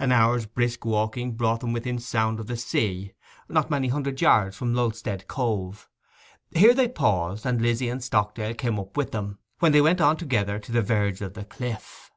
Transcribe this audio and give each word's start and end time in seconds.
An 0.00 0.10
hour's 0.10 0.46
brisk 0.46 0.84
walking 0.84 1.36
brought 1.36 1.60
them 1.60 1.72
within 1.72 2.00
sound 2.00 2.40
of 2.40 2.48
the 2.48 2.56
sea, 2.56 3.12
not 3.48 3.70
many 3.70 3.86
hundred 3.86 4.20
yards 4.20 4.56
from 4.56 4.74
Lulstead 4.74 5.28
Cove. 5.28 5.88
Here 6.50 6.74
they 6.74 6.88
paused, 6.88 7.46
and 7.46 7.62
Lizzy 7.62 7.88
and 7.88 8.02
Stockdale 8.02 8.54
came 8.56 8.80
up 8.80 8.96
with 8.96 9.12
them, 9.12 9.38
when 9.60 9.70
they 9.70 9.80
went 9.80 10.00
on 10.00 10.16
together 10.16 10.58
to 10.58 10.72
the 10.72 10.82
verge 10.82 11.20
of 11.20 11.34
the 11.34 11.44
cliff. 11.44 12.10